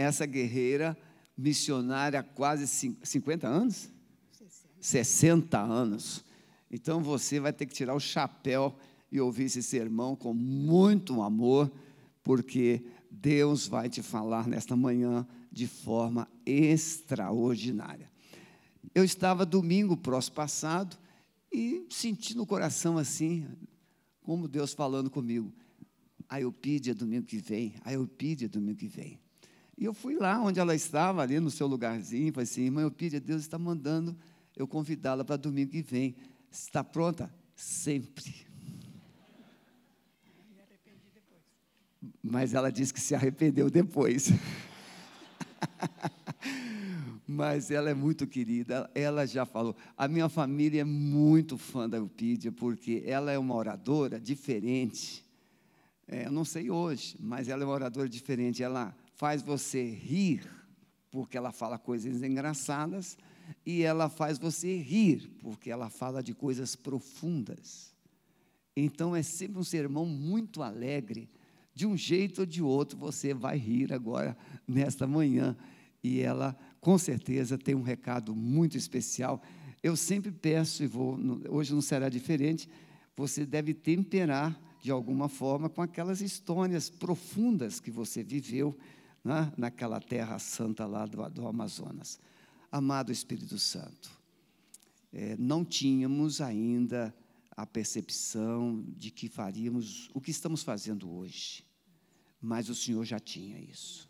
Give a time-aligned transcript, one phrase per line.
[0.00, 0.96] essa guerreira
[1.36, 3.90] missionária há quase 50 anos?
[4.80, 6.24] 60 anos.
[6.70, 8.74] Então você vai ter que tirar o chapéu
[9.10, 11.70] e ouvir esse sermão com muito amor,
[12.22, 18.08] porque Deus vai te falar nesta manhã de forma extraordinária.
[18.94, 20.96] Eu estava domingo próximo passado
[21.52, 23.46] e senti no coração assim,
[24.22, 25.52] como Deus falando comigo.
[26.28, 29.18] A Eupídia domingo que vem, a Eupídia domingo que vem.
[29.80, 33.18] E eu fui lá onde ela estava, ali no seu lugarzinho, falei assim, irmã Eupídia,
[33.18, 34.14] Deus está mandando
[34.60, 36.14] eu convidá-la para domingo que vem.
[36.50, 37.34] Está pronta?
[37.56, 38.46] Sempre.
[42.22, 44.28] Mas ela disse que se arrependeu depois.
[47.26, 49.74] Mas ela é muito querida, ela já falou.
[49.96, 55.24] A minha família é muito fã da Eupídia, porque ela é uma oradora diferente.
[56.06, 58.62] É, eu não sei hoje, mas ela é uma oradora diferente.
[58.62, 60.48] Ela faz você rir,
[61.10, 63.18] porque ela fala coisas engraçadas,
[63.66, 67.94] e ela faz você rir, porque ela fala de coisas profundas.
[68.74, 71.28] Então é sempre um sermão muito alegre.
[71.74, 74.34] De um jeito ou de outro, você vai rir agora,
[74.66, 75.54] nesta manhã.
[76.02, 79.42] E ela, com certeza, tem um recado muito especial.
[79.82, 81.18] Eu sempre peço, e vou,
[81.50, 82.70] hoje não será diferente,
[83.14, 88.74] você deve temperar de alguma forma com aquelas histórias profundas que você viveu
[89.24, 92.18] né, naquela terra santa lá do, do Amazonas.
[92.70, 94.10] Amado Espírito Santo,
[95.12, 97.14] é, não tínhamos ainda
[97.50, 101.64] a percepção de que faríamos o que estamos fazendo hoje,
[102.40, 104.08] mas o Senhor já tinha isso.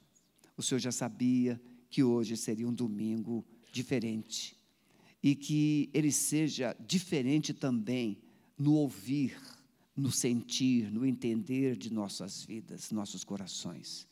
[0.56, 4.56] O Senhor já sabia que hoje seria um domingo diferente
[5.22, 8.18] e que ele seja diferente também
[8.56, 9.36] no ouvir,
[9.96, 14.06] no sentir, no entender de nossas vidas, nossos corações.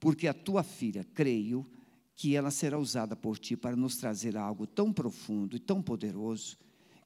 [0.00, 1.66] Porque a tua filha, creio,
[2.14, 6.58] que ela será usada por ti para nos trazer algo tão profundo e tão poderoso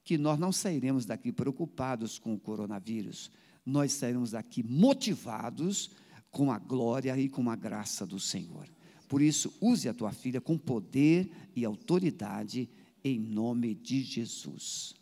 [0.02, 3.30] que nós não sairemos daqui preocupados com o coronavírus,
[3.64, 5.90] nós sairemos daqui motivados
[6.30, 8.66] com a glória e com a graça do Senhor.
[9.06, 12.68] Por isso, use a tua filha com poder e autoridade
[13.04, 14.94] em nome de Jesus.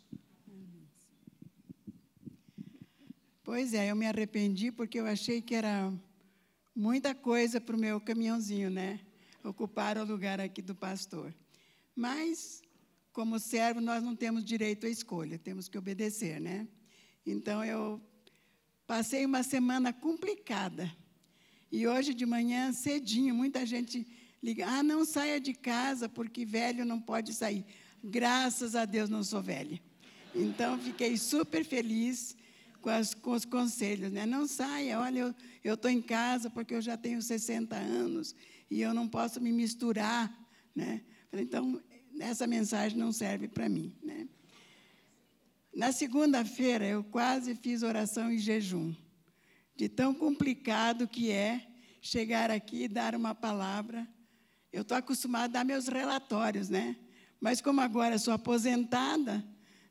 [3.43, 5.91] Pois é, eu me arrependi porque eu achei que era
[6.75, 8.99] muita coisa para o meu caminhãozinho, né?
[9.43, 11.33] ocupar o lugar aqui do pastor.
[11.95, 12.61] Mas,
[13.11, 16.67] como servo, nós não temos direito à escolha, temos que obedecer, né?
[17.25, 18.01] Então, eu
[18.85, 20.91] passei uma semana complicada.
[21.71, 24.07] E hoje de manhã, cedinho, muita gente
[24.41, 27.65] liga: ah, não saia de casa porque velho não pode sair.
[28.03, 29.81] Graças a Deus não sou velha.
[30.33, 32.35] Então, fiquei super feliz
[32.81, 34.25] com, as, com os conselhos, né?
[34.25, 38.35] Não saia, olha, eu estou em casa porque eu já tenho 60 anos
[38.69, 40.31] e eu não posso me misturar,
[40.75, 41.01] né?
[41.31, 41.81] Então,
[42.19, 44.27] essa mensagem não serve para mim, né?
[45.73, 48.93] Na segunda-feira, eu quase fiz oração em jejum,
[49.75, 51.65] de tão complicado que é
[52.01, 54.05] chegar aqui e dar uma palavra.
[54.73, 56.97] Eu estou acostumada a dar meus relatórios, né?
[57.39, 59.43] Mas como agora sou aposentada,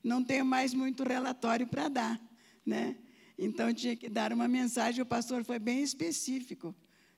[0.03, 2.21] não tenho mais muito relatório para dar,
[2.65, 2.97] né?
[3.39, 5.03] Então tinha que dar uma mensagem.
[5.03, 6.75] O pastor foi bem específico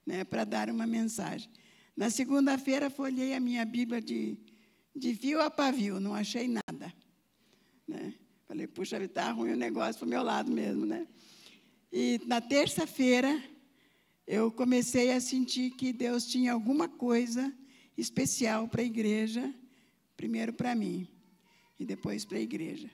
[0.06, 1.50] né, para dar uma mensagem.
[1.96, 4.38] Na segunda-feira, folhei a minha Bíblia de,
[4.94, 6.92] de fio a pavio, não achei nada.
[7.86, 8.14] Né?
[8.46, 10.86] Falei, puxa, está ruim o negócio para o meu lado mesmo.
[10.86, 11.06] Né?
[11.92, 13.42] E na terça-feira,
[14.26, 17.52] eu comecei a sentir que Deus tinha alguma coisa
[17.96, 19.52] especial para a igreja,
[20.16, 21.06] primeiro para mim
[21.78, 22.90] e depois para a igreja.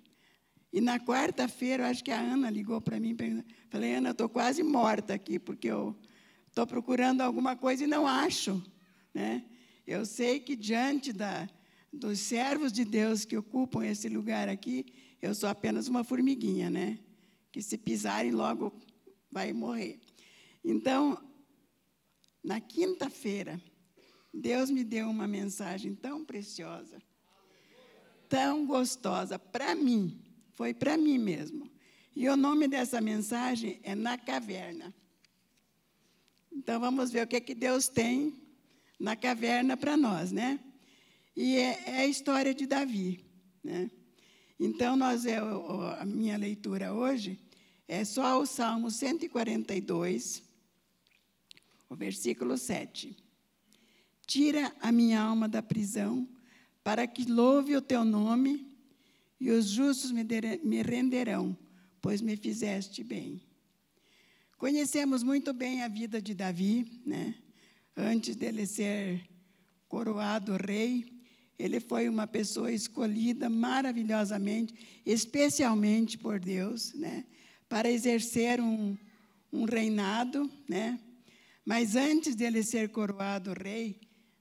[0.72, 3.16] E na quarta-feira, acho que a Ana ligou para mim,
[3.70, 5.96] falei, Ana, estou quase morta aqui, porque eu
[6.48, 8.62] estou procurando alguma coisa e não acho.
[9.14, 9.44] Né?
[9.86, 11.48] Eu sei que diante da,
[11.92, 14.84] dos servos de Deus que ocupam esse lugar aqui,
[15.22, 16.98] eu sou apenas uma formiguinha, né?
[17.50, 18.72] Que se pisarem logo
[19.30, 19.98] vai morrer.
[20.62, 21.18] Então,
[22.44, 23.60] na quinta-feira,
[24.32, 27.00] Deus me deu uma mensagem tão preciosa,
[28.28, 30.22] tão gostosa para mim,
[30.58, 31.70] foi para mim mesmo.
[32.16, 34.92] E o nome dessa mensagem é Na Caverna.
[36.52, 38.34] Então vamos ver o que, é que Deus tem
[38.98, 40.58] na caverna para nós, né?
[41.36, 43.24] E é, é, a história de Davi,
[43.62, 43.88] né?
[44.58, 47.38] Então nós é a minha leitura hoje
[47.86, 50.42] é só o Salmo 142,
[51.88, 53.16] o versículo 7.
[54.26, 56.28] Tira a minha alma da prisão,
[56.82, 58.67] para que louve o teu nome,
[59.40, 61.56] e os justos me, renderão,
[62.00, 63.42] pois me fizeste bem.
[64.56, 67.34] Conhecemos muito bem a vida de Davi, né?
[67.96, 69.28] antes dele ser
[69.88, 71.18] coroado rei,
[71.58, 77.24] ele foi uma pessoa escolhida maravilhosamente, especialmente por Deus, né,
[77.68, 78.96] para exercer um,
[79.52, 81.00] um reinado, né?
[81.64, 84.00] Mas antes dele ser coroado rei,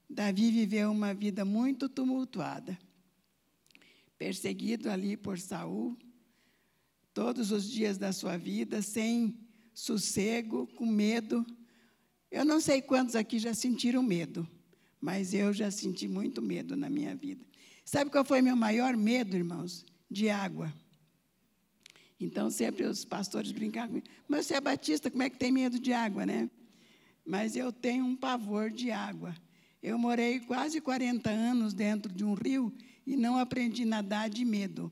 [0.09, 2.77] Davi viveu uma vida muito tumultuada.
[4.17, 5.97] Perseguido ali por Saul,
[7.13, 9.37] todos os dias da sua vida, sem
[9.73, 11.45] sossego, com medo.
[12.31, 14.47] Eu não sei quantos aqui já sentiram medo,
[14.99, 17.45] mas eu já senti muito medo na minha vida.
[17.85, 19.85] Sabe qual foi meu maior medo, irmãos?
[20.09, 20.73] De água.
[22.19, 25.79] Então, sempre os pastores brincavam comigo, mas você é batista, como é que tem medo
[25.79, 26.49] de água, né?
[27.25, 29.35] Mas eu tenho um pavor de água.
[29.81, 32.73] Eu morei quase 40 anos dentro de um rio
[33.07, 34.91] e não aprendi a nadar de medo,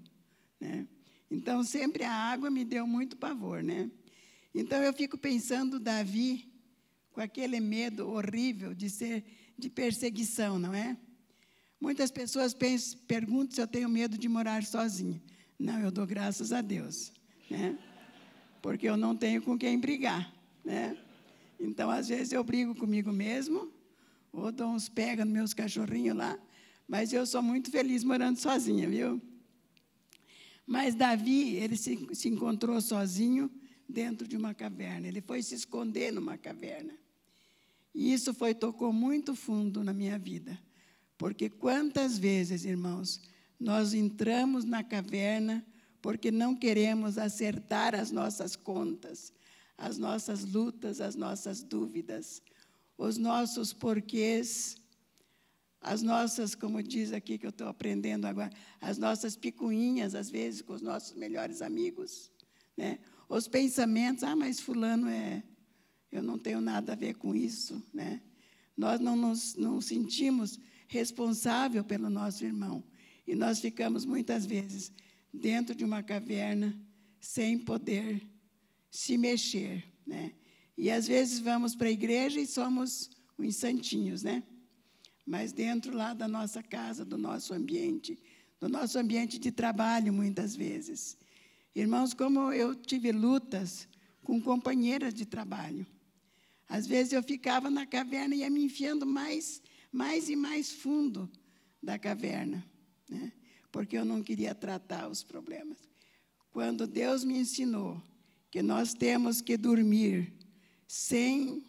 [0.58, 0.88] né?
[1.30, 3.92] Então, sempre a água me deu muito pavor, né?
[4.54, 6.50] Então, eu fico pensando Davi
[7.12, 9.26] com aquele medo horrível de ser
[9.58, 10.98] de perseguição, não é?
[11.80, 15.22] Muitas pessoas pensam, perguntam se eu tenho medo de morar sozinha.
[15.60, 17.12] Não, eu dou graças a Deus,
[17.50, 17.78] né?
[18.62, 20.34] Porque eu não tenho com quem brigar,
[20.64, 20.98] né?
[21.60, 23.72] Então, às vezes eu brigo comigo mesmo,
[24.32, 26.40] ou dou uns pega nos meus cachorrinhos lá,
[26.88, 29.22] mas eu sou muito feliz morando sozinha, viu?
[30.66, 33.52] Mas Davi, ele se, se encontrou sozinho
[33.88, 35.08] dentro de uma caverna.
[35.08, 36.94] Ele foi se esconder numa caverna.
[37.94, 40.60] E isso foi tocou muito fundo na minha vida.
[41.18, 43.22] Porque quantas vezes, irmãos,
[43.60, 45.66] nós entramos na caverna
[46.02, 49.34] porque não queremos acertar as nossas contas,
[49.78, 52.44] as nossas lutas, as nossas dúvidas,
[52.98, 54.78] os nossos porquês,
[55.86, 58.50] as nossas, como diz aqui que eu estou aprendendo agora,
[58.82, 62.32] as nossas picuinhas, às vezes, com os nossos melhores amigos,
[62.76, 62.98] né?
[63.30, 65.44] Os pensamentos, ah, mas fulano é,
[66.12, 68.20] eu não tenho nada a ver com isso, né?
[68.76, 72.84] Nós não nos não sentimos responsável pelo nosso irmão.
[73.28, 74.92] E nós ficamos muitas vezes
[75.32, 76.76] dentro de uma caverna
[77.20, 78.28] sem poder
[78.90, 80.34] se mexer, né?
[80.76, 84.42] E às vezes vamos para a igreja e somos uns santinhos, né?
[85.26, 88.22] Mas dentro lá da nossa casa, do nosso ambiente,
[88.60, 91.18] do nosso ambiente de trabalho, muitas vezes.
[91.74, 93.88] Irmãos, como eu tive lutas
[94.24, 95.86] com companheiras de trabalho.
[96.68, 99.62] Às vezes eu ficava na caverna e ia me enfiando mais,
[99.92, 101.30] mais e mais fundo
[101.82, 102.64] da caverna
[103.10, 103.32] né?
[103.72, 105.78] porque eu não queria tratar os problemas.
[106.52, 108.02] Quando Deus me ensinou
[108.50, 110.34] que nós temos que dormir
[110.88, 111.64] sem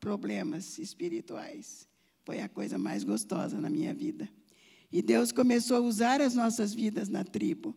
[0.00, 1.88] problemas espirituais,
[2.24, 4.28] foi a coisa mais gostosa na minha vida.
[4.92, 7.74] E Deus começou a usar as nossas vidas na tribo,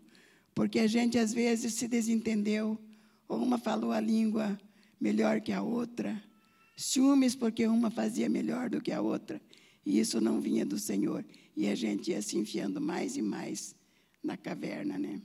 [0.54, 2.78] porque a gente às vezes se desentendeu,
[3.28, 4.60] ou uma falou a língua
[5.00, 6.22] melhor que a outra,
[6.76, 9.42] ciúmes porque uma fazia melhor do que a outra,
[9.86, 11.26] e isso não vinha do Senhor.
[11.56, 13.76] E a gente ia se enfiando mais e mais
[14.22, 15.22] na caverna, né?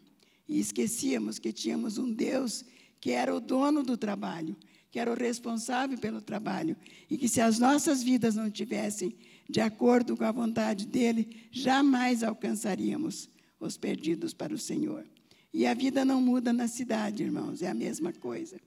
[0.48, 2.64] E esquecíamos que tínhamos um Deus
[3.00, 4.56] que era o dono do trabalho,
[4.90, 6.76] que era o responsável pelo trabalho,
[7.08, 9.16] e que se as nossas vidas não tivessem
[9.48, 13.28] de acordo com a vontade dele, jamais alcançaríamos
[13.58, 15.06] os perdidos para o Senhor.
[15.52, 18.60] E a vida não muda na cidade, irmãos, é a mesma coisa.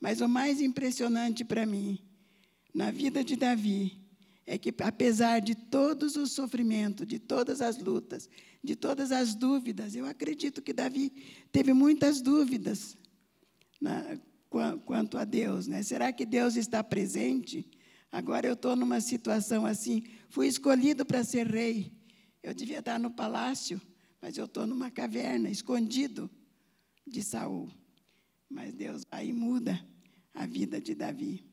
[0.00, 1.98] Mas o mais impressionante para mim,
[2.74, 4.00] na vida de Davi,
[4.46, 8.28] é que, apesar de todos os sofrimentos, de todas as lutas,
[8.62, 11.12] de todas as dúvidas, eu acredito que Davi
[11.52, 12.96] teve muitas dúvidas
[13.80, 14.18] na,
[14.84, 15.66] quanto a Deus.
[15.66, 15.82] Né?
[15.82, 17.70] Será que Deus está presente?
[18.10, 21.92] Agora eu estou numa situação assim, fui escolhido para ser rei.
[22.42, 23.80] Eu devia estar no palácio,
[24.20, 26.28] mas eu estou numa caverna, escondido
[27.06, 27.70] de Saul.
[28.48, 29.80] Mas Deus aí muda
[30.34, 31.44] a vida de Davi.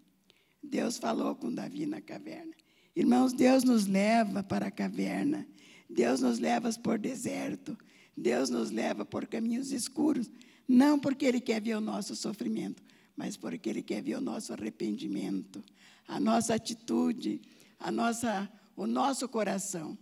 [0.64, 2.54] Deus falou com Davi na caverna.
[2.96, 5.48] Irmãos, Deus nos leva para a caverna,
[5.88, 7.78] Deus nos leva por deserto,
[8.16, 10.32] Deus nos leva por caminhos escuros,
[10.68, 12.84] não porque Ele quer ver o nosso sofrimento,
[13.16, 15.64] mas porque Ele quer ver o nosso arrependimento,
[16.08, 17.42] a nossa atitude,
[17.80, 19.98] a nossa, o nosso coração.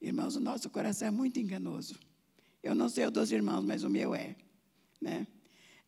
[0.00, 1.96] Irmãos, o nosso coração é muito enganoso.
[2.62, 4.36] Eu não sei o dos irmãos, mas o meu é.
[5.00, 5.26] Né?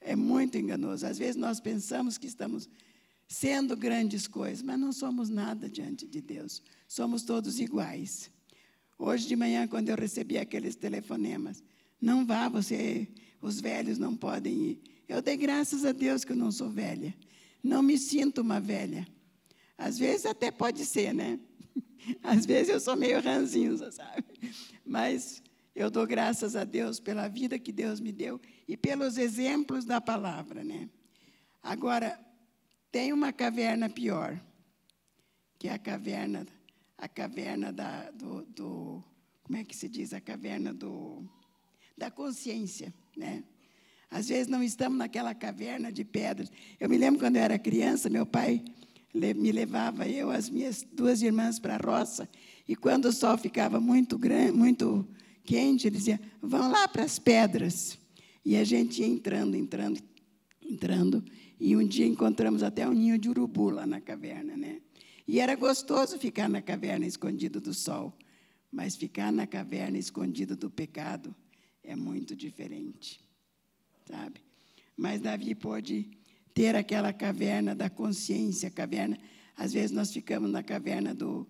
[0.00, 1.06] É muito enganoso.
[1.06, 2.68] Às vezes nós pensamos que estamos
[3.28, 6.62] sendo grandes coisas, mas não somos nada diante de Deus.
[6.88, 8.30] Somos todos iguais.
[8.98, 11.62] Hoje de manhã, quando eu recebi aqueles telefonemas,
[12.00, 13.08] não vá, você,
[13.42, 14.82] os velhos não podem ir.
[15.08, 17.14] Eu dei graças a Deus que eu não sou velha.
[17.62, 19.06] Não me sinto uma velha.
[19.76, 21.38] Às vezes até pode ser, né?
[22.22, 24.24] Às vezes eu sou meio ranzinho, sabe?
[24.84, 25.42] Mas
[25.74, 30.00] eu dou graças a Deus pela vida que Deus me deu e pelos exemplos da
[30.00, 30.88] palavra, né?
[31.62, 32.18] Agora,
[32.90, 34.40] tem uma caverna pior,
[35.58, 36.46] que é a caverna,
[36.96, 39.04] a caverna da, do, do,
[39.42, 41.28] como é que se diz, a caverna do,
[42.00, 43.44] da consciência, né?
[44.10, 46.50] Às vezes não estamos naquela caverna de pedras.
[46.80, 48.64] Eu me lembro quando eu era criança, meu pai
[49.14, 52.28] me levava eu as minhas duas irmãs para a roça
[52.66, 55.06] e quando o sol ficava muito grande, muito
[55.44, 57.98] quente, ele dizia: "Vão lá para as pedras".
[58.44, 60.00] E a gente ia entrando, entrando,
[60.62, 61.22] entrando,
[61.58, 64.80] e um dia encontramos até um ninho de urubu lá na caverna, né?
[65.28, 68.16] E era gostoso ficar na caverna escondido do sol,
[68.72, 71.34] mas ficar na caverna escondido do pecado
[71.82, 73.20] é muito diferente,
[74.06, 74.40] sabe?
[74.96, 76.10] Mas Davi pôde
[76.52, 79.18] ter aquela caverna da consciência, caverna.
[79.56, 81.46] Às vezes nós ficamos na caverna do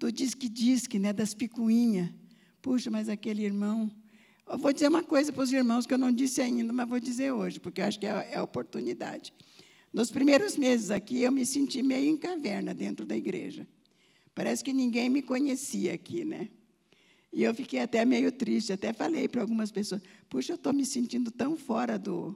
[0.00, 2.10] do disque-disque, né, das picuinhas.
[2.62, 3.90] Puxa, mas aquele irmão.
[4.48, 6.98] Eu vou dizer uma coisa para os irmãos que eu não disse ainda, mas vou
[6.98, 9.32] dizer hoje, porque eu acho que é, é oportunidade.
[9.92, 13.68] Nos primeiros meses aqui, eu me senti meio em caverna dentro da igreja.
[14.34, 16.48] Parece que ninguém me conhecia aqui, né?
[17.32, 20.84] E eu fiquei até meio triste, até falei para algumas pessoas: puxa, eu estou me
[20.84, 22.34] sentindo tão fora do,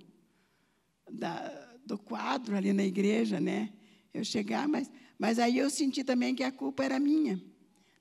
[1.10, 3.72] da, do quadro ali na igreja, né?
[4.12, 7.42] Eu chegar, mas, mas aí eu senti também que a culpa era minha,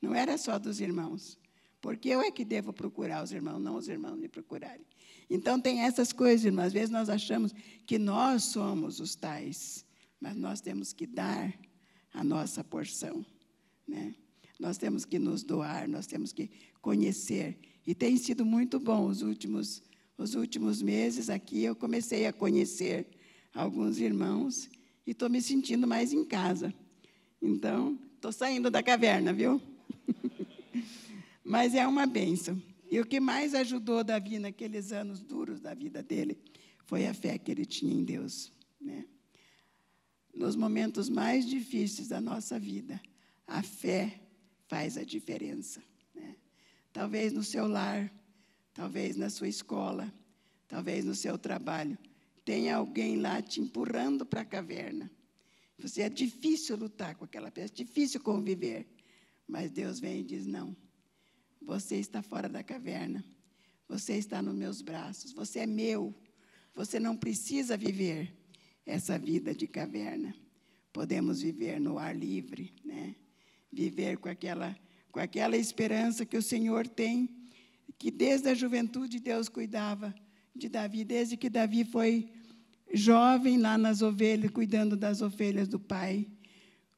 [0.01, 1.39] não era só dos irmãos.
[1.83, 4.85] Porque eu é que devo procurar os irmãos, não os irmãos me procurarem.
[5.29, 6.67] Então, tem essas coisas, irmãos.
[6.67, 7.53] Às vezes nós achamos
[7.85, 9.85] que nós somos os tais,
[10.17, 11.53] mas nós temos que dar
[12.13, 13.25] a nossa porção.
[13.85, 14.15] Né?
[14.59, 16.49] Nós temos que nos doar, nós temos que
[16.81, 17.57] conhecer.
[17.85, 19.83] E tem sido muito bom os últimos,
[20.17, 21.63] os últimos meses aqui.
[21.63, 23.07] Eu comecei a conhecer
[23.53, 24.69] alguns irmãos
[25.05, 26.73] e estou me sentindo mais em casa.
[27.41, 29.61] Então, estou saindo da caverna, viu?
[31.43, 32.61] Mas é uma bênção.
[32.89, 36.37] E o que mais ajudou Davi naqueles anos duros da vida dele
[36.85, 38.51] foi a fé que ele tinha em Deus.
[38.79, 39.05] Né?
[40.33, 43.01] Nos momentos mais difíceis da nossa vida,
[43.47, 44.22] a fé
[44.67, 45.83] faz a diferença.
[46.13, 46.35] Né?
[46.91, 48.11] Talvez no seu lar,
[48.73, 50.13] talvez na sua escola,
[50.67, 51.97] talvez no seu trabalho,
[52.43, 55.11] tenha alguém lá te empurrando para a caverna.
[55.79, 58.87] Você é difícil lutar com aquela pessoa, é difícil conviver.
[59.47, 60.75] Mas Deus vem e diz: não,
[61.61, 63.23] você está fora da caverna.
[63.87, 65.31] Você está nos meus braços.
[65.33, 66.15] Você é meu.
[66.73, 68.35] Você não precisa viver
[68.85, 70.35] essa vida de caverna.
[70.91, 73.15] Podemos viver no ar livre, né?
[73.73, 74.75] Viver com aquela
[75.11, 77.29] com aquela esperança que o Senhor tem,
[77.99, 80.13] que desde a juventude Deus cuidava
[80.55, 82.31] de Davi, desde que Davi foi
[82.91, 86.25] jovem lá nas ovelhas, cuidando das ovelhas do pai,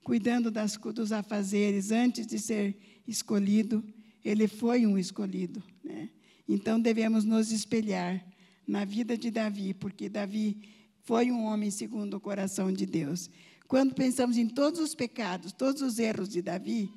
[0.02, 3.84] cuidando das, dos afazeres antes de ser escolhido
[4.26, 5.62] ele foi um escolhido.
[5.84, 6.10] Né?
[6.50, 8.26] Então devemos nos espelhar
[8.68, 10.58] na vida de Davi, porque Davi
[11.04, 13.30] foi um homem segundo o coração de Deus.
[13.68, 16.92] Quando pensamos em todos os pecados, todos os erros de Davi,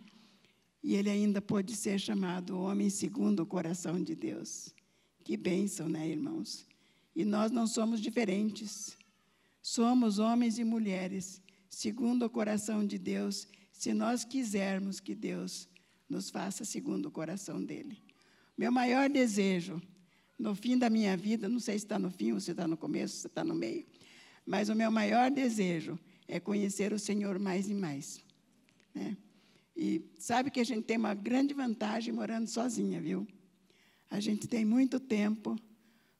[0.82, 4.74] e ele ainda pode ser chamado homem segundo o coração de Deus.
[5.24, 6.66] Que bênção, né, irmãos?
[7.14, 8.96] E nós não somos diferentes.
[9.60, 15.68] Somos homens e mulheres segundo o coração de Deus, se nós quisermos que Deus
[16.08, 18.02] nos faça segundo o coração dele.
[18.56, 19.80] Meu maior desejo,
[20.38, 22.76] no fim da minha vida, não sei se está no fim, ou se está no
[22.76, 23.86] começo, se está no meio,
[24.44, 28.22] mas o meu maior desejo é conhecer o Senhor mais e mais.
[28.94, 29.16] Né?
[29.74, 33.26] E sabe que a gente tem uma grande vantagem morando sozinha, viu?
[34.10, 35.58] A gente tem muito tempo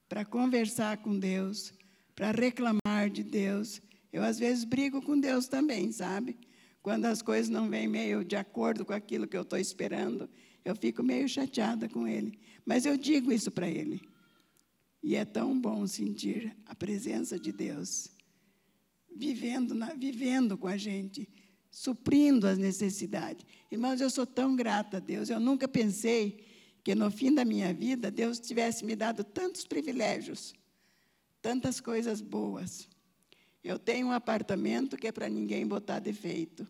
[0.07, 1.71] para conversar com Deus,
[2.15, 3.81] para reclamar de Deus.
[4.11, 6.37] Eu, às vezes, brigo com Deus também, sabe?
[6.81, 10.29] Quando as coisas não vêm meio de acordo com aquilo que eu estou esperando,
[10.65, 12.39] eu fico meio chateada com ele.
[12.65, 14.01] Mas eu digo isso para ele.
[15.03, 18.09] E é tão bom sentir a presença de Deus
[19.15, 21.27] vivendo, na, vivendo com a gente,
[21.71, 23.45] suprindo as necessidades.
[23.71, 25.29] Irmãos, eu sou tão grata a Deus.
[25.29, 26.43] Eu nunca pensei
[26.83, 30.53] que no fim da minha vida Deus tivesse me dado tantos privilégios,
[31.41, 32.87] tantas coisas boas.
[33.63, 36.67] Eu tenho um apartamento que é para ninguém botar defeito.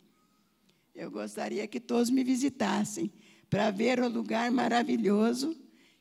[0.94, 3.12] Eu gostaria que todos me visitassem
[3.50, 5.56] para ver o lugar maravilhoso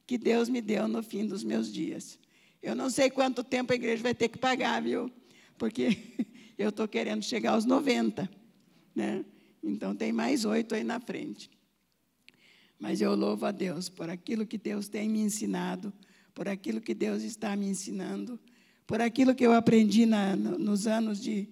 [0.06, 2.18] que Deus me deu no fim dos meus dias.
[2.62, 5.12] Eu não sei quanto tempo a igreja vai ter que pagar, viu?
[5.58, 6.14] Porque
[6.56, 8.30] eu estou querendo chegar aos 90.
[8.94, 9.24] Né?
[9.62, 11.50] Então tem mais oito aí na frente.
[12.78, 15.92] Mas eu louvo a Deus por aquilo que Deus tem me ensinado,
[16.32, 18.40] por aquilo que Deus está me ensinando
[18.88, 21.46] por aquilo que eu aprendi na, nos anos de,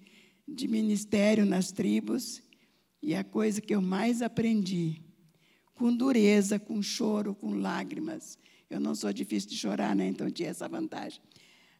[0.47, 2.41] de ministério nas tribos.
[2.99, 5.03] E a coisa que eu mais aprendi,
[5.75, 8.39] com dureza, com choro, com lágrimas.
[8.67, 10.07] Eu não sou difícil de chorar, né?
[10.07, 11.21] então tinha essa vantagem.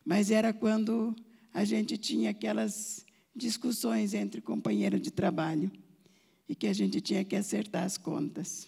[0.05, 1.15] Mas era quando
[1.53, 5.71] a gente tinha aquelas discussões entre companheiros de trabalho.
[6.49, 8.67] e que a gente tinha que acertar as contas.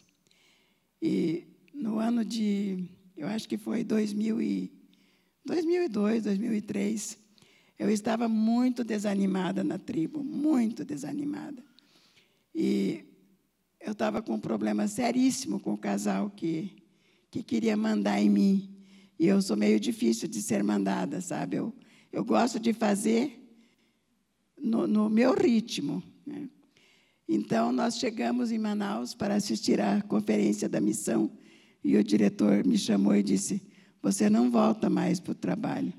[1.01, 4.71] E no ano de, eu acho que foi 2000 e,
[5.45, 7.17] 2002, 2003,
[7.77, 11.63] eu estava muito desanimada na tribo, muito desanimada.
[12.53, 13.05] E
[13.79, 16.83] eu estava com um problema seríssimo com o casal que,
[17.31, 18.75] que queria mandar em mim.
[19.17, 21.55] E eu sou meio difícil de ser mandada, sabe?
[21.55, 21.73] Eu,
[22.11, 23.39] eu gosto de fazer
[24.57, 26.03] no, no meu ritmo.
[26.25, 26.49] Né?
[27.27, 31.31] Então, nós chegamos em Manaus para assistir à conferência da missão
[31.83, 33.61] e o diretor me chamou e disse:
[34.01, 35.93] Você não volta mais para o trabalho.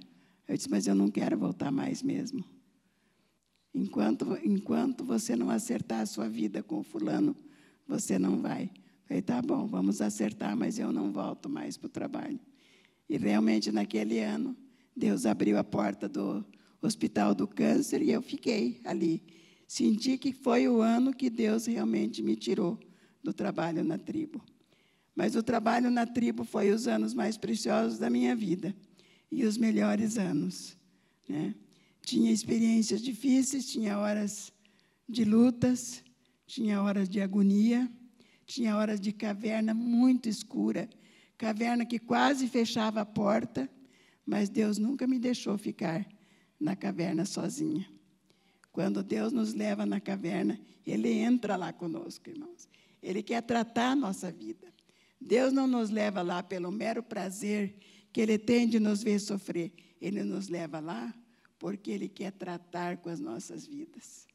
[0.46, 2.44] Eu disse: Mas eu não quero voltar mais mesmo.
[3.72, 7.36] Enquanto, enquanto você não acertar a sua vida com o fulano,
[7.86, 8.64] você não vai.
[8.64, 12.40] Eu falei: Tá bom, vamos acertar, mas eu não volto mais para o trabalho.
[13.08, 14.56] E realmente, naquele ano,
[15.00, 16.44] Deus abriu a porta do
[16.82, 19.22] Hospital do Câncer e eu fiquei ali
[19.66, 22.78] senti que foi o ano que Deus realmente me tirou
[23.24, 24.44] do trabalho na tribo.
[25.16, 28.76] Mas o trabalho na tribo foi os anos mais preciosos da minha vida
[29.32, 30.76] e os melhores anos.
[31.26, 31.54] Né?
[32.02, 34.52] Tinha experiências difíceis, tinha horas
[35.08, 36.04] de lutas,
[36.46, 37.90] tinha horas de agonia,
[38.44, 40.90] tinha horas de caverna muito escura,
[41.38, 43.66] caverna que quase fechava a porta,
[44.30, 46.06] mas Deus nunca me deixou ficar
[46.58, 47.84] na caverna sozinha.
[48.70, 50.56] Quando Deus nos leva na caverna,
[50.86, 52.68] Ele entra lá conosco, irmãos.
[53.02, 54.72] Ele quer tratar a nossa vida.
[55.20, 57.74] Deus não nos leva lá pelo mero prazer
[58.12, 59.72] que Ele tem de nos ver sofrer.
[60.00, 61.12] Ele nos leva lá
[61.58, 64.28] porque Ele quer tratar com as nossas vidas.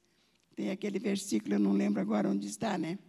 [0.57, 2.99] Tem aquele versículo, eu não lembro agora onde está, né?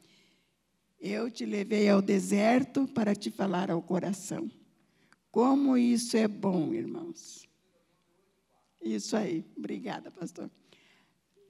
[1.00, 4.48] Eu te levei ao deserto para te falar ao coração.
[5.36, 7.46] Como isso é bom, irmãos.
[8.82, 9.44] Isso aí.
[9.54, 10.50] Obrigada, pastor.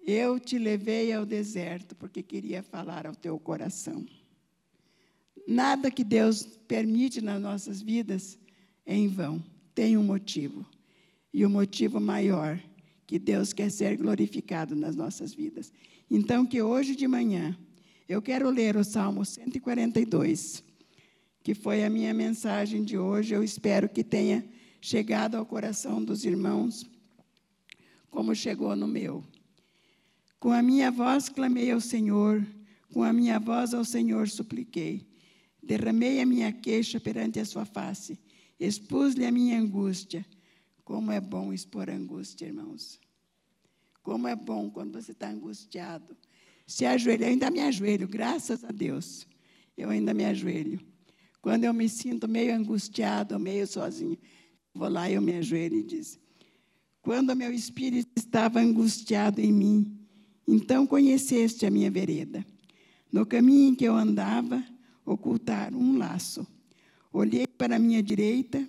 [0.05, 4.05] Eu te levei ao deserto porque queria falar ao teu coração.
[5.47, 8.37] Nada que Deus permite nas nossas vidas
[8.85, 9.41] é em vão,
[9.73, 10.67] tem um motivo.
[11.33, 12.61] E o motivo maior,
[13.07, 15.73] que Deus quer ser glorificado nas nossas vidas.
[16.11, 17.57] Então, que hoje de manhã,
[18.09, 20.65] eu quero ler o Salmo 142,
[21.47, 23.33] que foi a minha mensagem de hoje.
[23.33, 24.45] Eu espero que tenha
[24.81, 26.85] chegado ao coração dos irmãos,
[28.11, 29.23] como chegou no meu.
[30.41, 32.45] Com a minha voz clamei ao Senhor,
[32.93, 35.07] com a minha voz ao Senhor supliquei.
[35.63, 38.19] Derramei a minha queixa perante a sua face,
[38.59, 40.27] expus-lhe a minha angústia.
[40.85, 42.99] Como é bom expor angústia, irmãos.
[44.03, 46.17] Como é bom quando você está angustiado.
[46.67, 49.29] Se ajoelha, eu ainda me ajoelho, graças a Deus.
[49.77, 50.96] Eu ainda me ajoelho.
[51.41, 54.19] Quando eu me sinto meio angustiado, meio sozinho,
[54.75, 56.19] vou lá e eu me ajoelho e diz:
[57.03, 59.99] Quando meu espírito estava angustiado em mim,
[60.47, 62.45] então conheceste a minha vereda.
[63.13, 64.63] No caminho em que eu andava,
[65.05, 66.47] ocultaram um laço.
[67.13, 68.67] Olhei para a minha direita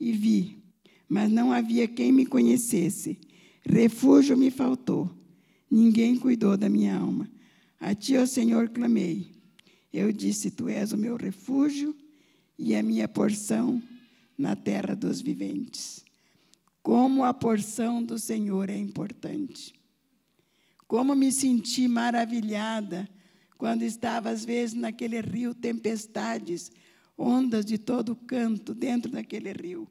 [0.00, 0.62] e vi,
[1.08, 3.18] mas não havia quem me conhecesse.
[3.64, 5.10] Refúgio me faltou.
[5.70, 7.28] Ninguém cuidou da minha alma.
[7.78, 9.35] A ti, ó Senhor, clamei.
[9.96, 11.96] Eu disse: Tu és o meu refúgio
[12.58, 13.82] e a minha porção
[14.36, 16.04] na terra dos viventes.
[16.82, 19.74] Como a porção do Senhor é importante.
[20.86, 23.08] Como me senti maravilhada
[23.56, 26.70] quando estava, às vezes, naquele rio, tempestades,
[27.16, 29.88] ondas de todo canto dentro daquele rio.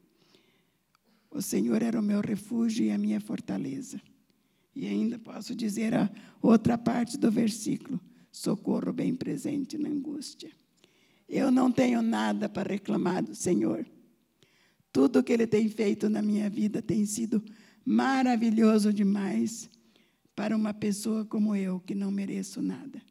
[1.32, 4.00] O Senhor era o meu refúgio e a minha fortaleza.
[4.76, 6.12] E ainda posso dizer a
[6.44, 8.00] outra parte do versículo:
[8.36, 10.52] socorro bem presente na angústia.
[11.28, 13.86] Eu não tenho nada para reclamar do Senhor.
[14.92, 17.42] Tudo que Ele tem feito na minha vida tem sido
[17.86, 19.70] maravilhoso demais
[20.36, 23.02] para uma pessoa como eu, que não mereço nada.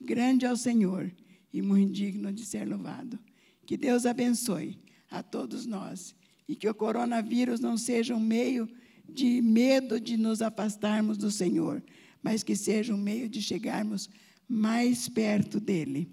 [0.00, 1.12] Grande é o Senhor
[1.52, 3.18] e muito digno de ser louvado.
[3.66, 4.80] Que Deus abençoe
[5.10, 6.14] a todos nós
[6.48, 8.66] e que o coronavírus não seja um meio
[9.06, 11.82] de medo de nos afastarmos do Senhor,
[12.22, 14.08] mas que seja um meio de chegarmos
[14.52, 16.10] mais perto dele.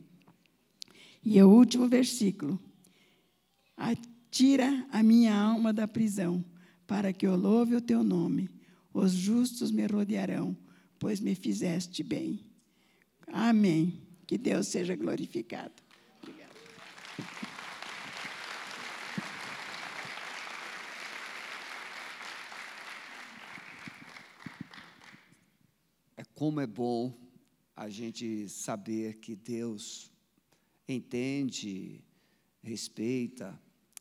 [1.24, 2.60] E o último versículo.
[3.78, 6.44] Atira a minha alma da prisão,
[6.86, 8.50] para que eu louve o teu nome
[8.94, 10.58] os justos me rodearão,
[10.98, 12.46] pois me fizeste bem.
[13.28, 14.02] Amém.
[14.26, 15.74] Que Deus seja glorificado.
[26.18, 27.14] É como é bom
[27.80, 30.12] a gente saber que Deus
[30.86, 32.04] entende,
[32.62, 33.58] respeita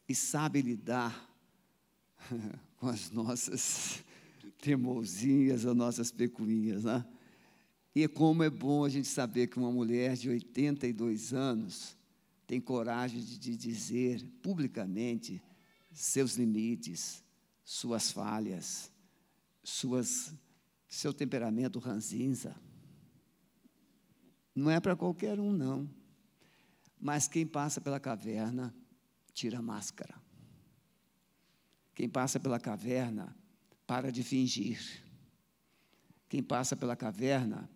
[0.09, 1.33] e sabe lidar
[2.77, 4.03] com as nossas
[4.61, 6.83] teimosinhas, as nossas pecuinhas.
[6.83, 7.07] Né?
[7.95, 11.97] E como é bom a gente saber que uma mulher de 82 anos
[12.49, 15.41] tem coragem de dizer publicamente
[15.93, 17.23] seus limites,
[17.64, 18.91] suas falhas,
[19.62, 20.35] suas,
[20.88, 22.57] seu temperamento ranzinza.
[24.59, 25.88] Não é para qualquer um, não.
[27.01, 28.75] Mas quem passa pela caverna,
[29.33, 30.21] tira a máscara.
[31.94, 33.37] Quem passa pela caverna,
[33.87, 34.81] para de fingir.
[36.29, 37.71] Quem passa pela caverna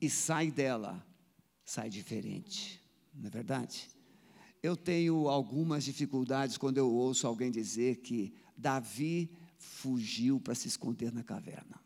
[0.00, 1.06] e sai dela,
[1.62, 2.80] sai diferente.
[3.14, 3.90] Não é verdade?
[4.62, 11.12] Eu tenho algumas dificuldades quando eu ouço alguém dizer que Davi fugiu para se esconder
[11.12, 11.78] na caverna.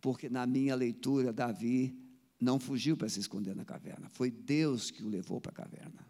[0.00, 2.07] Porque na minha leitura, Davi
[2.40, 6.06] não fugiu para se esconder na caverna, foi Deus que o levou para a caverna.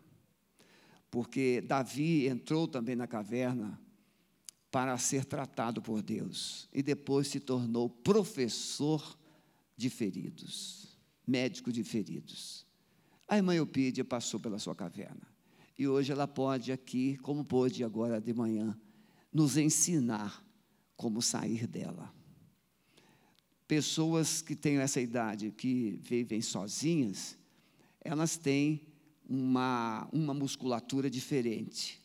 [1.10, 3.80] Porque Davi entrou também na caverna
[4.70, 9.18] para ser tratado por Deus e depois se tornou professor
[9.76, 12.66] de feridos, médico de feridos.
[13.26, 15.26] A irmã Eupídia passou pela sua caverna
[15.78, 18.78] e hoje ela pode aqui, como pôde agora de manhã,
[19.32, 20.44] nos ensinar
[20.96, 22.12] como sair dela.
[23.68, 27.38] Pessoas que têm essa idade, que vivem sozinhas,
[28.00, 28.80] elas têm
[29.28, 32.00] uma, uma musculatura diferente.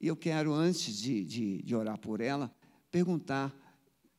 [0.00, 2.54] E eu quero, antes de, de, de orar por ela,
[2.90, 3.52] perguntar: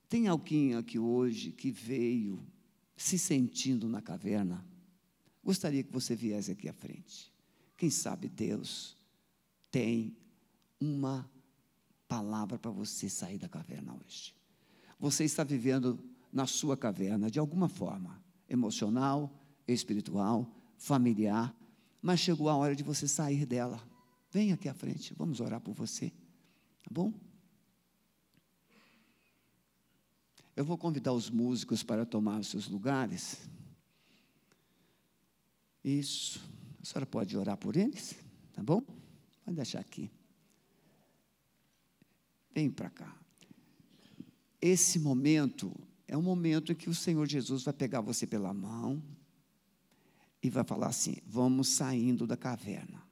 [0.09, 2.45] tem alguém aqui hoje que veio
[2.97, 4.65] se sentindo na caverna?
[5.41, 7.31] Gostaria que você viesse aqui à frente.
[7.77, 8.97] Quem sabe Deus
[9.71, 10.17] tem
[10.77, 11.29] uma
[12.07, 14.35] palavra para você sair da caverna hoje.
[14.99, 19.31] Você está vivendo na sua caverna de alguma forma, emocional,
[19.67, 21.55] espiritual, familiar,
[22.01, 23.81] mas chegou a hora de você sair dela.
[24.31, 26.09] Vem aqui à frente, vamos orar por você.
[26.83, 27.13] Tá bom?
[30.55, 33.47] Eu vou convidar os músicos para tomar os seus lugares.
[35.83, 36.41] Isso.
[36.81, 38.15] A senhora pode orar por eles?
[38.53, 38.81] Tá bom?
[39.45, 40.09] Pode deixar aqui.
[42.53, 43.15] Vem para cá.
[44.59, 45.71] Esse momento
[46.07, 49.03] é um momento em que o Senhor Jesus vai pegar você pela mão
[50.41, 53.03] e vai falar assim: vamos saindo da caverna.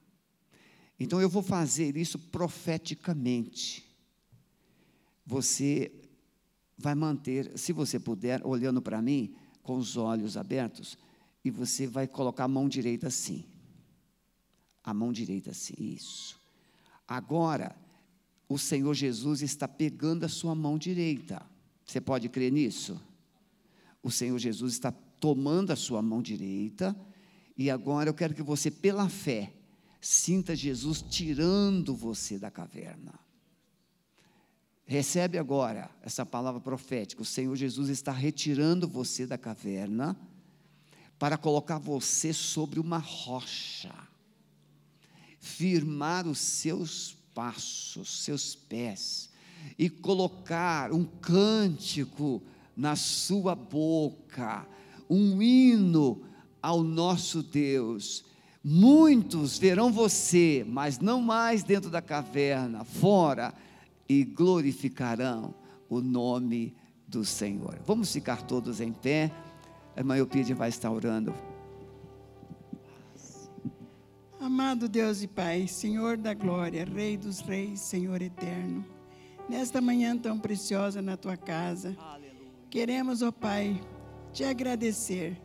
[0.98, 3.84] Então eu vou fazer isso profeticamente.
[5.26, 5.92] Você
[6.78, 10.96] vai manter, se você puder, olhando para mim, com os olhos abertos,
[11.44, 13.44] e você vai colocar a mão direita assim.
[14.82, 16.40] A mão direita assim, isso.
[17.06, 17.76] Agora,
[18.48, 21.44] o Senhor Jesus está pegando a sua mão direita.
[21.86, 23.00] Você pode crer nisso?
[24.02, 26.94] O Senhor Jesus está tomando a sua mão direita,
[27.56, 29.54] e agora eu quero que você, pela fé,
[30.00, 33.18] sinta Jesus tirando você da caverna.
[34.84, 37.22] Recebe agora essa palavra profética.
[37.22, 40.16] O Senhor Jesus está retirando você da caverna
[41.18, 43.92] para colocar você sobre uma rocha,
[45.40, 49.30] firmar os seus passos, seus pés,
[49.78, 52.42] e colocar um cântico
[52.76, 54.66] na sua boca,
[55.08, 56.22] um hino
[56.62, 58.24] ao nosso Deus.
[58.62, 63.54] Muitos verão você, mas não mais dentro da caverna, fora,
[64.08, 65.54] e glorificarão
[65.88, 66.74] o nome
[67.06, 67.78] do Senhor.
[67.86, 69.30] Vamos ficar todos em pé.
[69.94, 71.34] A irmã Eupídia vai estar orando.
[74.40, 78.84] Amado Deus e Pai, Senhor da glória, Rei dos reis, Senhor eterno,
[79.48, 82.32] nesta manhã tão preciosa na tua casa, Aleluia.
[82.70, 83.80] queremos, ó Pai,
[84.32, 85.36] te agradecer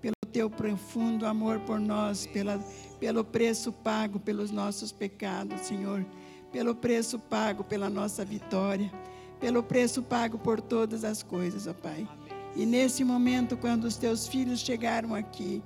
[0.00, 2.58] pelo teu profundo amor por nós, pela,
[3.00, 6.04] pelo preço pago pelos nossos pecados, Senhor,
[6.52, 8.92] pelo preço pago pela nossa vitória,
[9.40, 12.06] pelo preço pago por todas as coisas, ó Pai.
[12.54, 15.62] E nesse momento, quando os teus filhos chegaram aqui,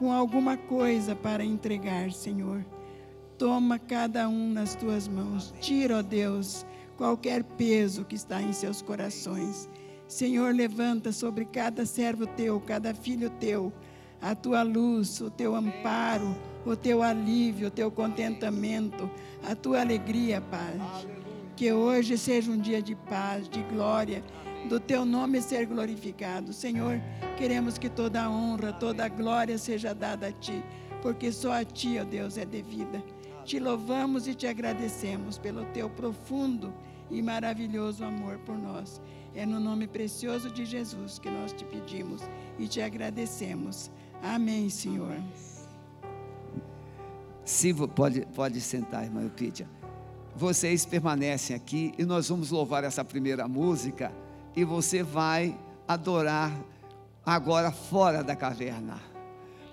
[0.00, 2.64] com alguma coisa para entregar, Senhor.
[3.36, 5.54] Toma cada um nas tuas mãos.
[5.60, 6.64] Tira, ó Deus,
[7.00, 9.70] qualquer peso que está em seus corações.
[10.06, 13.72] Senhor, levanta sobre cada servo teu, cada filho teu,
[14.20, 19.10] a tua luz, o teu amparo, o teu alívio, o teu contentamento,
[19.42, 20.78] a tua alegria, Pai.
[21.56, 24.22] Que hoje seja um dia de paz, de glória
[24.68, 26.52] do teu nome ser glorificado.
[26.52, 27.00] Senhor,
[27.38, 30.62] queremos que toda a honra, toda a glória seja dada a ti,
[31.00, 33.02] porque só a ti, ó Deus, é devida.
[33.42, 36.74] Te louvamos e te agradecemos pelo teu profundo
[37.10, 39.00] e maravilhoso amor por nós.
[39.34, 42.22] É no nome precioso de Jesus que nós te pedimos
[42.58, 43.90] e te agradecemos.
[44.22, 45.16] Amém, Senhor.
[47.44, 49.68] Se pode, pode sentar, irmã Eupídia.
[50.36, 54.12] Vocês permanecem aqui e nós vamos louvar essa primeira música
[54.54, 56.52] e você vai adorar
[57.24, 59.00] agora fora da caverna.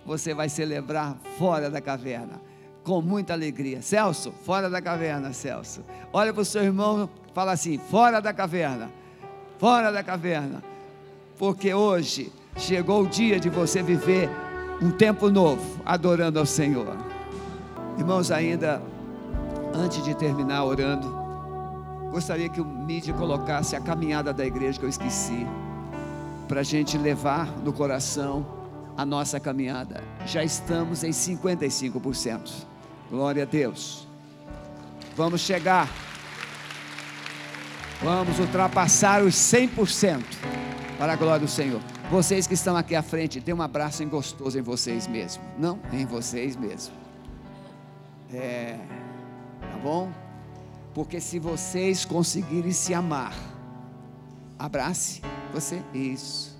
[0.06, 2.41] Você vai celebrar fora da caverna,
[2.88, 3.82] com muita alegria.
[3.82, 5.82] Celso, fora da caverna, Celso.
[6.13, 8.89] Olha para o seu irmão, fala assim: fora da caverna,
[9.60, 10.63] fora da caverna.
[11.38, 14.30] Porque hoje chegou o dia de você viver
[14.82, 16.95] um tempo novo, adorando ao Senhor.
[17.97, 18.82] Irmãos, ainda
[19.73, 21.13] antes de terminar orando,
[22.10, 25.45] gostaria que o mídia colocasse a caminhada da igreja que eu esqueci
[26.47, 28.45] para a gente levar no coração
[28.95, 30.02] a nossa caminhada.
[30.26, 32.76] Já estamos em 55%.
[33.09, 34.07] Glória a Deus.
[35.15, 35.89] Vamos chegar.
[38.01, 40.23] Vamos ultrapassar os 100%
[40.97, 41.81] para a glória do Senhor.
[42.11, 45.43] Vocês que estão aqui à frente, tem um abraço gostoso em vocês mesmo.
[45.57, 46.93] Não, em vocês mesmo.
[48.31, 48.77] É,
[49.59, 50.11] tá bom?
[50.93, 53.33] Porque se vocês conseguirem se amar,
[54.57, 55.21] Abrace
[55.53, 55.81] você.
[55.93, 56.57] Isso.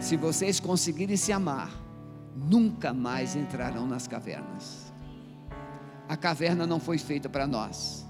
[0.00, 1.70] Se vocês conseguirem se amar,
[2.34, 4.83] nunca mais entrarão nas cavernas.
[6.08, 8.04] A caverna não foi feita para nós.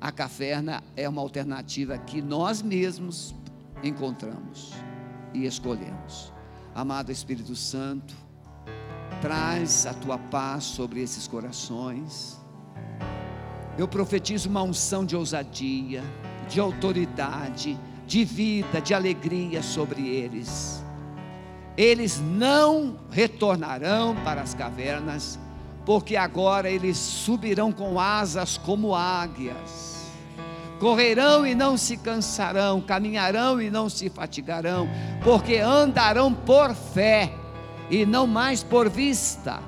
[0.00, 3.34] A caverna é uma alternativa que nós mesmos
[3.84, 4.72] encontramos
[5.32, 6.32] e escolhemos.
[6.74, 8.14] Amado Espírito Santo,
[9.20, 12.40] traz a tua paz sobre esses corações.
[13.78, 16.02] Eu profetizo uma unção de ousadia,
[16.48, 20.82] de autoridade, de vida, de alegria sobre eles.
[21.76, 25.38] Eles não retornarão para as cavernas,
[25.84, 30.10] porque agora eles subirão com asas como águias.
[30.78, 34.88] Correrão e não se cansarão, caminharão e não se fatigarão,
[35.22, 37.32] porque andarão por fé
[37.88, 39.60] e não mais por vista.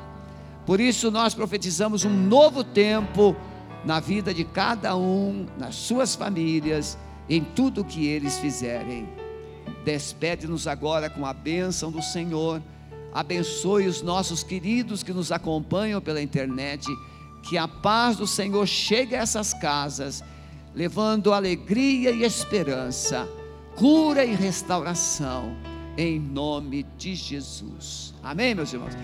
[0.67, 3.37] Por isso nós profetizamos um novo tempo
[3.85, 6.99] na vida de cada um, nas suas famílias
[7.29, 9.09] em tudo que eles fizerem.
[9.85, 12.63] Despede-nos agora com a bênção do Senhor.
[13.15, 16.89] Abençoe os nossos queridos que nos acompanham pela internet.
[17.45, 20.25] Que a paz do Senhor chegue a essas casas,
[20.75, 23.29] levando alegria e esperança,
[23.77, 25.57] cura e restauração,
[25.97, 28.13] em nome de Jesus.
[28.23, 28.95] Amém, meus irmãos?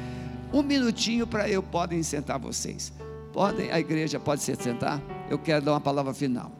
[0.52, 2.92] Um minutinho para eu podem sentar vocês.
[3.32, 5.00] Podem, a igreja pode se sentar.
[5.30, 6.50] Eu quero dar uma palavra final.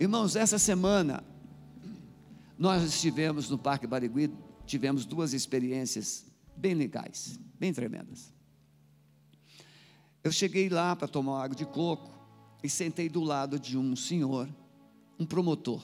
[0.00, 1.22] Irmãos, essa semana
[2.58, 4.32] nós estivemos no Parque Barigui,
[4.66, 6.24] tivemos duas experiências
[6.56, 8.32] bem legais, bem tremendas.
[10.22, 12.10] Eu cheguei lá para tomar água de coco
[12.62, 14.48] e sentei do lado de um senhor,
[15.18, 15.82] um promotor,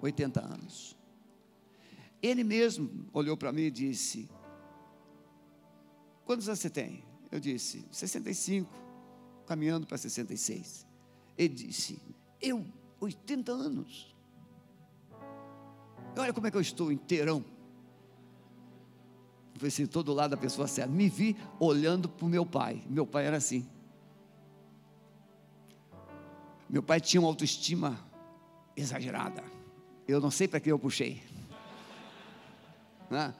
[0.00, 0.96] 80 anos.
[2.22, 4.30] Ele mesmo olhou para mim e disse:
[6.24, 7.04] Quantos anos você tem?
[7.30, 8.72] Eu disse: 65,
[9.46, 10.86] caminhando para 66.
[11.36, 12.00] Ele disse:
[12.40, 12.64] Eu
[12.98, 14.14] 80 anos.
[16.16, 17.44] Olha como é que eu estou inteirão.
[19.62, 20.90] Assim, todo lado da pessoa certa.
[20.90, 22.82] Me vi olhando para o meu pai.
[22.88, 23.66] Meu pai era assim.
[26.68, 27.98] Meu pai tinha uma autoestima
[28.76, 29.44] exagerada.
[30.08, 31.22] Eu não sei para que eu puxei.
[33.10, 33.34] Né?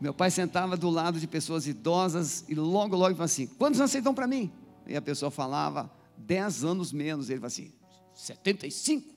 [0.00, 3.90] Meu pai sentava do lado de pessoas idosas e logo, logo falava assim: Quantos anos
[3.90, 4.52] vocês dão para mim?
[4.86, 7.30] E a pessoa falava: Dez anos menos.
[7.30, 7.72] Ele falava assim:
[8.14, 9.14] 75.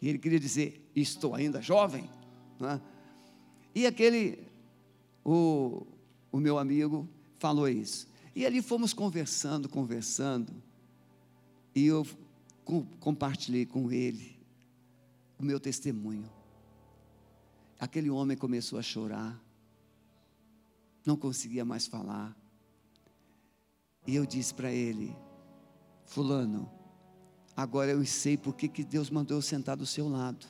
[0.00, 2.08] E ele queria dizer: Estou ainda jovem.
[2.58, 2.80] Né?
[3.74, 4.46] E aquele,
[5.24, 5.86] o,
[6.30, 8.08] o meu amigo, falou isso.
[8.34, 10.52] E ali fomos conversando, conversando.
[11.74, 12.06] E eu
[12.64, 14.38] com, compartilhei com ele
[15.38, 16.30] o meu testemunho.
[17.78, 19.42] Aquele homem começou a chorar,
[21.06, 22.36] não conseguia mais falar.
[24.06, 25.16] E eu disse para ele:
[26.04, 26.70] Fulano,
[27.56, 30.46] Agora eu sei por que, que Deus mandou eu sentar do seu lado.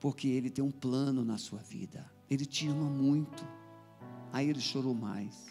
[0.00, 2.11] Porque Ele tem um plano na sua vida.
[2.30, 3.46] Ele te ama muito.
[4.32, 5.46] Aí ele chorou mais.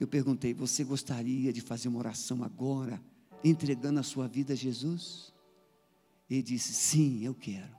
[0.00, 3.00] Eu perguntei: Você gostaria de fazer uma oração agora,
[3.42, 5.32] entregando a sua vida a Jesus?
[6.28, 7.76] Ele disse: Sim, eu quero.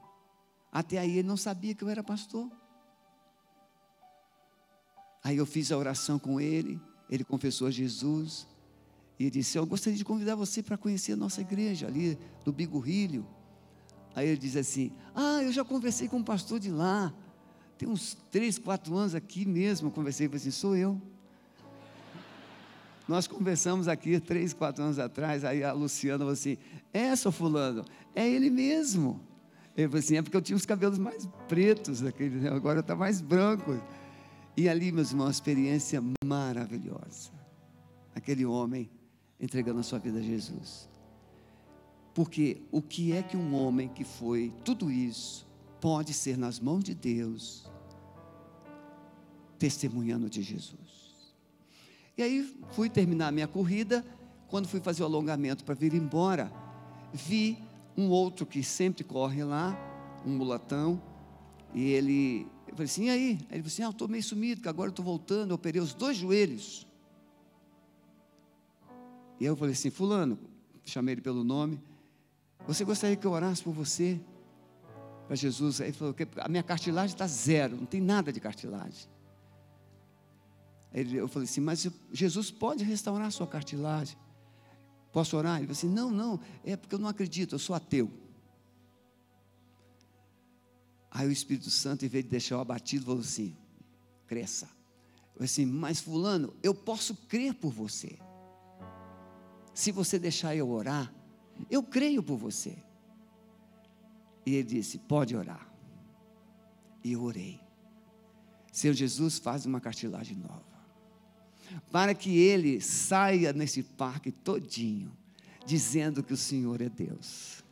[0.72, 2.50] Até aí ele não sabia que eu era pastor.
[5.24, 8.48] Aí eu fiz a oração com ele, ele confessou a Jesus.
[9.18, 13.28] E disse: Eu gostaria de convidar você para conhecer a nossa igreja ali do Bigorrilho.
[14.16, 17.14] Aí ele diz assim: Ah, eu já conversei com um pastor de lá.
[17.80, 19.88] Tem uns três, quatro anos aqui mesmo.
[19.88, 21.02] Eu conversei com assim: Sou eu.
[23.08, 25.46] Nós conversamos aqui três, quatro anos atrás.
[25.46, 26.58] Aí a Luciana falou assim:
[26.92, 29.22] É, seu Fulano, é ele mesmo.
[29.78, 32.50] Ele falou assim: É porque eu tinha os cabelos mais pretos, aquele, né?
[32.50, 33.82] agora está mais branco.
[34.58, 37.32] E ali, meus irmãos, uma experiência maravilhosa.
[38.14, 38.90] Aquele homem
[39.40, 40.90] entregando a sua vida a Jesus.
[42.14, 45.48] Porque o que é que um homem que foi tudo isso,
[45.80, 47.69] pode ser nas mãos de Deus,
[49.60, 51.00] testemunhando de Jesus.
[52.18, 54.06] E aí fui terminar a minha corrida,
[54.48, 56.52] quando fui fazer o alongamento para vir embora,
[57.14, 57.58] vi
[57.96, 59.78] um outro que sempre corre lá,
[60.26, 61.02] um mulatão,
[61.74, 63.30] e ele, eu falei assim, e aí?
[63.52, 65.82] Ele falou assim, ah, eu estou meio sumido, que agora eu estou voltando, eu operei
[65.82, 66.88] os dois joelhos.
[69.40, 70.40] E eu falei assim, fulano,
[70.84, 71.80] chamei ele pelo nome,
[72.68, 74.20] você gostaria que eu orasse por você?
[75.28, 79.08] Para Jesus, aí ele falou, a minha cartilagem está zero, não tem nada de cartilagem.
[80.94, 84.18] Eu falei assim, mas Jesus pode restaurar a sua cartilagem.
[85.12, 85.58] Posso orar?
[85.58, 88.12] Ele falou assim: não, não, é porque eu não acredito, eu sou ateu.
[91.12, 93.56] Aí o Espírito Santo, em vez de deixar o abatido, falou assim:
[94.28, 94.66] cresça.
[94.66, 98.20] Eu falei assim, mas Fulano, eu posso crer por você.
[99.74, 101.14] Se você deixar eu orar,
[101.70, 102.78] eu creio por você.
[104.46, 105.68] E ele disse: pode orar.
[107.04, 107.60] E eu orei.
[108.72, 110.79] Senhor Jesus, faz uma cartilagem nova
[111.92, 115.12] para que ele saia nesse parque todinho,
[115.66, 117.64] dizendo que o Senhor é Deus.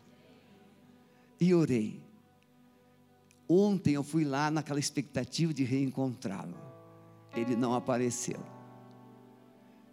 [1.39, 2.01] E orei.
[3.47, 6.55] Ontem eu fui lá naquela expectativa de reencontrá-lo.
[7.35, 8.39] Ele não apareceu.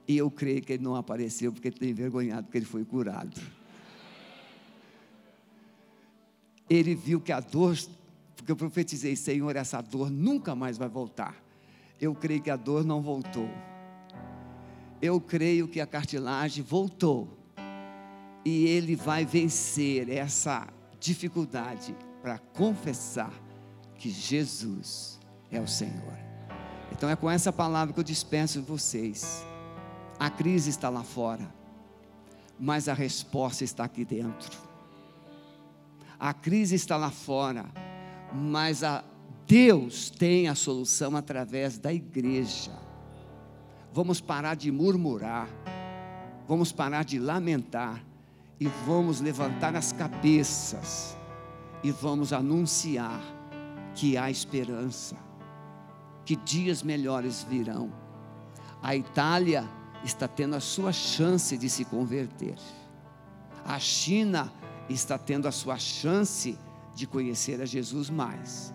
[0.08, 3.40] E eu creio que ele não apareceu porque ele tem envergonhado, porque ele foi curado.
[6.68, 7.76] Ele viu que a dor,
[8.34, 11.42] porque eu profetizei, Senhor, essa dor nunca mais vai voltar.
[12.00, 13.48] Eu creio que a dor não voltou
[15.00, 17.38] eu creio que a cartilagem voltou
[18.44, 20.68] e ele vai vencer essa
[21.00, 23.33] dificuldade para confessar
[23.96, 25.18] que Jesus
[25.50, 26.18] é o Senhor.
[26.92, 29.44] Então é com essa palavra que eu dispenso vocês.
[30.18, 31.52] A crise está lá fora,
[32.59, 34.59] mas a resposta está aqui dentro.
[36.18, 37.66] A crise está lá fora,
[38.33, 39.04] mas a
[39.46, 42.72] Deus tem a solução através da igreja.
[43.94, 45.48] Vamos parar de murmurar,
[46.48, 48.04] vamos parar de lamentar
[48.59, 51.16] e vamos levantar as cabeças
[51.80, 53.20] e vamos anunciar
[53.94, 55.14] que há esperança,
[56.24, 57.92] que dias melhores virão.
[58.83, 59.62] A Itália
[60.02, 62.57] está tendo a sua chance de se converter.
[63.64, 64.52] A China
[64.88, 66.59] está tendo a sua chance
[66.96, 68.74] de conhecer a Jesus mais.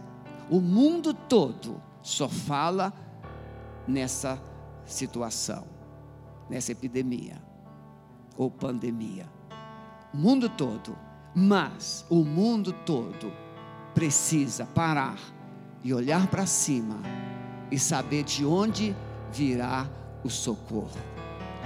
[0.50, 2.94] O mundo todo só fala
[3.86, 4.42] nessa
[4.90, 5.66] situação,
[6.50, 7.42] nessa epidemia
[8.38, 9.28] ou pandemia.
[10.14, 10.96] O mundo todo,
[11.36, 13.32] mas o mundo todo
[13.94, 15.20] precisa parar
[15.84, 16.98] e olhar para cima
[17.72, 18.96] e saber de onde
[19.32, 19.88] virá
[20.24, 20.98] o socorro.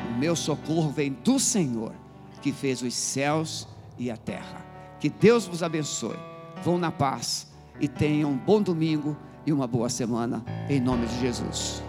[0.09, 1.93] O meu socorro vem do Senhor,
[2.41, 4.65] que fez os céus e a terra.
[4.99, 6.17] Que Deus vos abençoe.
[6.63, 11.19] Vão na paz e tenham um bom domingo e uma boa semana, em nome de
[11.19, 11.83] Jesus.